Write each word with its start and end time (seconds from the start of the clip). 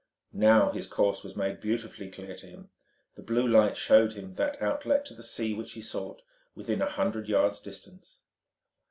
Now 0.33 0.71
his 0.71 0.87
course 0.87 1.23
was 1.23 1.35
made 1.35 1.61
beautifully 1.61 2.09
clear 2.09 2.33
to 2.33 2.47
him: 2.47 2.71
the 3.13 3.21
blue 3.21 3.45
light 3.47 3.77
showed 3.77 4.13
him 4.13 4.33
that 4.33 4.59
outlet 4.59 5.05
to 5.05 5.13
the 5.13 5.21
sea 5.21 5.53
which 5.53 5.73
he 5.73 5.81
sought 5.83 6.23
within 6.55 6.81
a 6.81 6.89
hundred 6.89 7.29
yards' 7.29 7.59
distance. 7.59 8.17